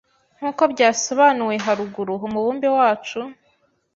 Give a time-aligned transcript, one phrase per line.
[0.37, 3.19] Nkuko byasobanuwe haruguru umubumbe wacu